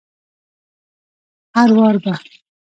هروار 1.57 1.95
به 2.03 2.13